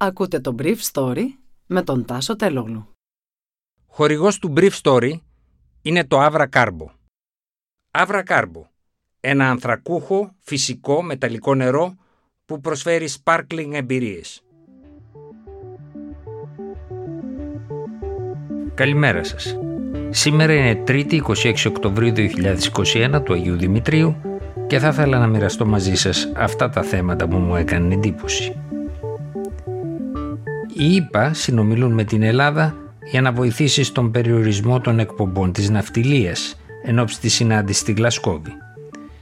[0.00, 1.24] Ακούτε το Brief Story
[1.66, 2.88] με τον Τάσο Τελόγλου.
[3.86, 5.12] Χορηγός του Brief Story
[5.82, 6.86] είναι το Avra Carbo.
[7.90, 8.62] Avra Carbo,
[9.20, 11.94] ένα ανθρακούχο, φυσικό, μεταλλικό νερό
[12.44, 14.42] που προσφέρει sparkling εμπειρίες.
[18.74, 19.56] Καλημέρα σας.
[20.10, 24.16] Σήμερα είναι 3η 26 Οκτωβρίου 2021 του Αγίου Δημητρίου
[24.66, 28.67] και θα ήθελα να μοιραστώ μαζί σας αυτά τα θέματα που μου έκανε εντύπωση.
[30.80, 32.76] Οι ΙΠΑ συνομιλούν με την Ελλάδα
[33.10, 38.52] για να βοηθήσει στον περιορισμό των εκπομπών της ναυτιλίας εν ώψη της συνάντησης στη Γλασκόβη.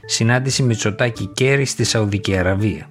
[0.05, 2.87] Συνάντηση Μητσοτάκη Κέρι στη Σαουδική Αραβία.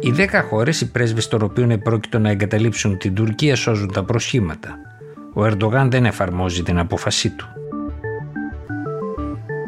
[0.00, 4.76] Οι δέκα χώρες, οι πρέσβες των οποίων επρόκειτο να εγκαταλείψουν την Τουρκία σώζουν τα προσχήματα.
[5.34, 7.46] Ο Ερντογάν δεν εφαρμόζει την απόφασή του.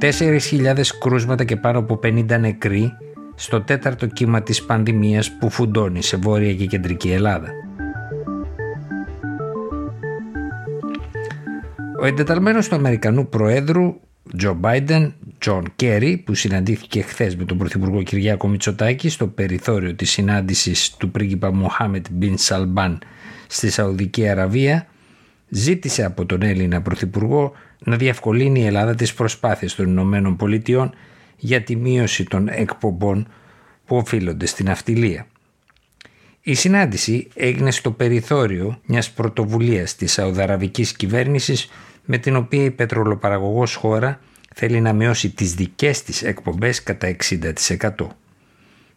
[0.01, 2.93] 4.000 κρούσματα και πάνω από 50 νεκροί
[3.35, 7.49] στο τέταρτο κύμα της πανδημίας που φουντώνει σε βόρεια και κεντρική Ελλάδα.
[12.01, 14.01] Ο εντεταλμένος του Αμερικανού Προέδρου
[14.37, 20.11] Τζο Μπάιντεν, Τζον Κέρι, που συναντήθηκε χθες με τον Πρωθυπουργό Κυριάκο Μητσοτάκη στο περιθώριο της
[20.11, 22.99] συνάντησης του πρίγκιπα Μοχάμετ Μπιν Σαλμάν
[23.47, 24.87] στη Σαουδική Αραβία,
[25.49, 30.95] ζήτησε από τον Έλληνα Πρωθυπουργό να διευκολύνει η Ελλάδα τις προσπάθειες των Ηνωμένων Πολιτειών
[31.45, 33.29] για τη μείωση των εκπομπών
[33.87, 35.27] που οφείλονται στην αυτιλία.
[36.43, 41.71] Η συνάντηση έγινε στο περιθώριο μιας πρωτοβουλίας της Σαουδαραβικής κυβέρνησης
[42.05, 44.21] με την οποία η πετρολοπαραγωγός χώρα
[44.55, 48.07] θέλει να μειώσει τις δικές της εκπομπές κατά 60%.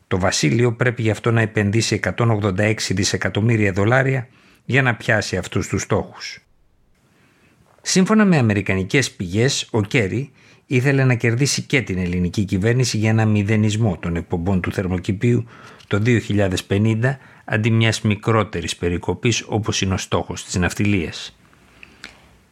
[0.08, 4.28] Το Βασίλειο πρέπει γι' αυτό να επενδύσει 186 δισεκατομμύρια δολάρια
[4.66, 6.40] για να πιάσει αυτούς τους στόχους.
[7.82, 10.32] Σύμφωνα με αμερικανικές πηγές, ο Κέρι
[10.66, 15.46] ήθελε να κερδίσει και την ελληνική κυβέρνηση για ένα μηδενισμό των εκπομπών του θερμοκηπίου
[15.88, 16.02] το
[16.68, 17.00] 2050
[17.46, 21.38] αντί μιας μικρότερης περικοπής όπως είναι ο στόχος της ναυτιλίας.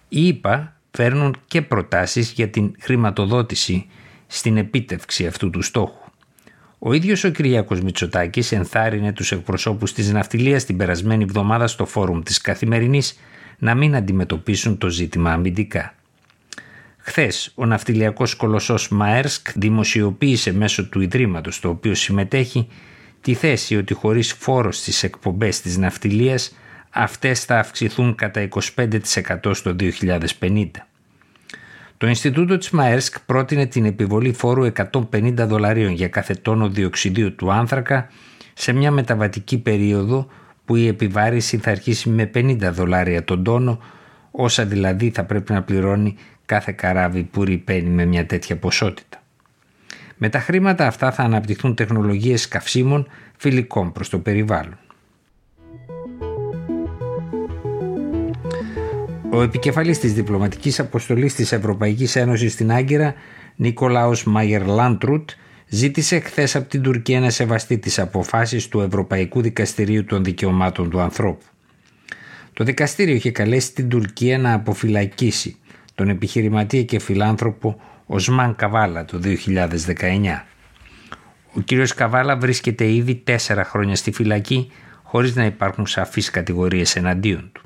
[0.10, 3.86] Οι ΙΠΑ φέρνουν και προτάσεις για την χρηματοδότηση
[4.28, 6.02] στην επίτευξη αυτού του στόχου.
[6.80, 12.22] Ο ίδιος ο Κυριάκος Μητσοτάκης ενθάρρυνε τους εκπροσώπους της ναυτιλίας την περασμένη εβδομάδα στο φόρουμ
[12.22, 13.20] της Καθημερινής
[13.58, 15.94] να μην αντιμετωπίσουν το ζήτημα αμυντικά.
[17.06, 22.68] Χθες, ο ναυτιλιακός κολοσσός Μαέρσκ δημοσιοποίησε μέσω του Ιδρύματος στο οποίο συμμετέχει
[23.22, 26.56] τη θέση ότι χωρίς φόρο στις εκπομπές της ναυτιλίας
[26.90, 29.76] αυτές θα αυξηθούν κατά 25% στο
[30.40, 30.66] 2050.
[31.98, 34.66] Το Ινστιτούτο της Μαέρσκ πρότεινε την επιβολή φόρου
[35.12, 38.08] 150 δολαρίων για κάθε τόνο διοξιδίου του άνθρακα
[38.54, 40.28] σε μια μεταβατική περίοδο
[40.66, 43.80] που η επιβάρηση θα αρχίσει με 50 δολάρια τον τόνο,
[44.32, 49.24] όσα δηλαδή θα πρέπει να πληρώνει κάθε καράβι που ρηπαίνει με μια τέτοια ποσότητα.
[50.18, 54.78] Με τα χρήματα αυτά θα αναπτυχθούν τεχνολογίες καυσίμων φιλικών προς το περιβάλλον.
[59.30, 63.14] Ο επικεφαλής της διπλωματικής αποστολής της Ευρωπαϊκής Ένωσης στην Άγκυρα,
[63.56, 65.30] Νίκολαος Μάγερ Λάντρουτ,
[65.68, 71.00] ζήτησε χθες από την Τουρκία να σεβαστεί τις αποφάσεις του Ευρωπαϊκού Δικαστηρίου των Δικαιωμάτων του
[71.00, 71.46] Ανθρώπου.
[72.54, 75.58] Το δικαστήριο είχε καλέσει την Τουρκία να αποφυλακίσει
[75.96, 80.46] τον επιχειρηματία και φιλάνθρωπο Οσμάν Καβάλα το 2019.
[81.54, 84.72] Ο κύριος Καβάλα βρίσκεται ήδη τέσσερα χρόνια στη φυλακή
[85.04, 87.62] χωρίς να υπάρχουν σαφείς κατηγορίες εναντίον του.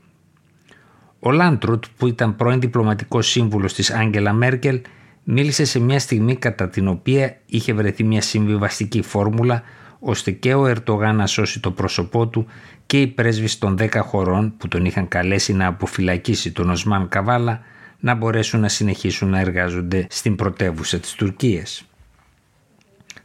[1.19, 4.81] Ο Λάντρουτ που ήταν πρώην διπλωματικός σύμβουλος της Άγγελα Μέρκελ
[5.23, 9.63] μίλησε σε μια στιγμή κατά την οποία είχε βρεθεί μια συμβιβαστική φόρμουλα
[9.99, 12.47] ώστε και ο Ερτογάν να σώσει το πρόσωπό του
[12.85, 17.61] και οι πρέσβεις των 10 χωρών που τον είχαν καλέσει να αποφυλακίσει τον Οσμάν Καβάλα
[17.99, 21.85] να μπορέσουν να συνεχίσουν να εργάζονται στην πρωτεύουσα της Τουρκίας.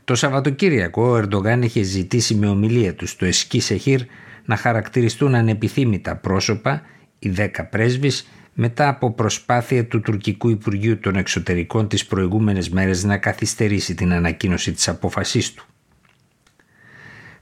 [0.05, 4.01] Το Σαββατοκύριακο ο Ερντογάν είχε ζητήσει με ομιλία τους στο Εσκή Σεχίρ
[4.45, 6.83] να χαρακτηριστούν ανεπιθύμητα πρόσωπα
[7.19, 13.17] οι δέκα πρέσβεις μετά από προσπάθεια του τουρκικού Υπουργείου των Εξωτερικών τις προηγούμενες μέρες να
[13.17, 15.67] καθυστερήσει την ανακοίνωση της απόφασής του.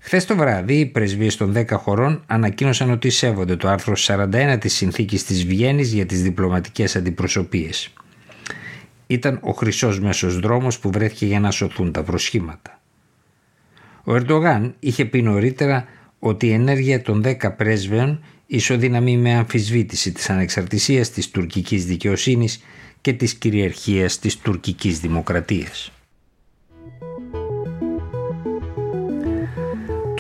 [0.03, 4.75] Χθες το βράδυ, οι πρεσβείες των 10 χωρών ανακοίνωσαν ότι σέβονται το άρθρο 41 της
[4.75, 7.93] Συνθήκης της Βιέννης για τις διπλωματικές αντιπροσωπείες.
[9.07, 12.81] Ήταν ο χρυσός μέσος δρόμος που βρέθηκε για να σωθούν τα προσχήματα.
[14.05, 15.85] Ο Ερντογάν είχε πει νωρίτερα
[16.19, 22.65] ότι η ενέργεια των 10 πρέσβεων ισοδυναμεί με αμφισβήτηση της ανεξαρτησίας της τουρκικής δικαιοσύνης
[23.01, 25.93] και της κυριαρχίας της τουρκικής δημοκρατίας.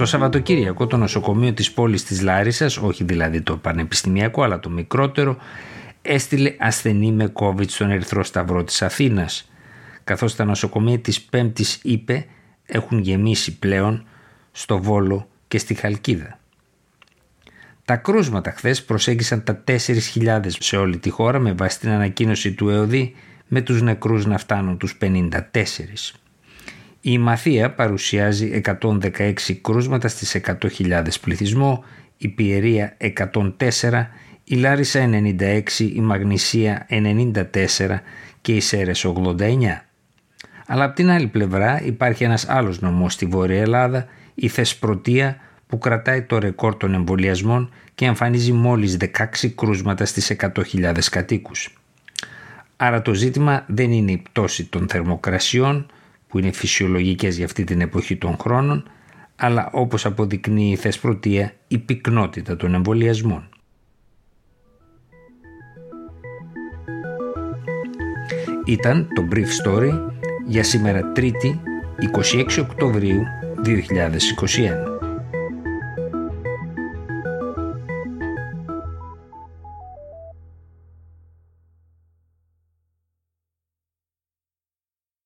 [0.00, 5.36] Το Σαββατοκύριακο το νοσοκομείο της πόλης της Λάρισας, όχι δηλαδή το πανεπιστημιακό αλλά το μικρότερο,
[6.02, 9.50] έστειλε ασθενή με COVID στον Ερυθρό Σταυρό της Αθήνας,
[10.04, 12.26] καθώς τα νοσοκομεία της Πέμπτης είπε
[12.66, 14.04] έχουν γεμίσει πλέον
[14.52, 16.38] στο Βόλο και στη Χαλκίδα.
[17.84, 22.68] Τα κρούσματα χθες προσέγγισαν τα 4.000 σε όλη τη χώρα με βάση την ανακοίνωση του
[22.68, 23.14] ΕΟΔΗ
[23.46, 26.14] με τους νεκρούς να φτάνουν τους 54.
[27.00, 30.40] Η Μαθία παρουσιάζει 116 κρούσματα στις
[30.78, 31.84] 100.000 πληθυσμό,
[32.16, 34.06] η Πιερία 104,
[34.44, 38.00] η Λάρισα 96, η Μαγνησία 94
[38.40, 39.84] και η Σέρες 89.
[40.66, 45.36] Αλλά από την άλλη πλευρά υπάρχει ένας άλλος νομός στη Βόρεια Ελλάδα, η Θεσπρωτεία
[45.66, 48.96] που κρατάει το ρεκόρ των εμβολιασμών και εμφανίζει μόλις
[49.42, 51.74] 16 κρούσματα στις 100.000 κατοίκους.
[52.76, 55.86] Άρα το ζήτημα δεν είναι η πτώση των θερμοκρασιών
[56.30, 58.90] που είναι φυσιολογικές για αυτή την εποχή των χρόνων,
[59.36, 63.48] αλλά όπως αποδεικνύει η Θεσπρωτεία η πυκνότητα των εμβολιασμών.
[68.64, 69.90] Ήταν το Brief Story
[70.46, 71.58] για σήμερα 3η
[72.58, 73.22] 26 Οκτωβρίου
[73.64, 74.99] 2021.